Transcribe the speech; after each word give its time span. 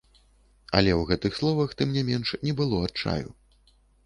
Але 0.79 0.91
ў 0.99 1.01
гэтых 1.11 1.37
словах, 1.39 1.75
тым 1.83 1.93
не 1.99 2.03
менш, 2.09 2.33
не 2.47 2.55
было 2.63 2.81
адчаю. 2.89 3.29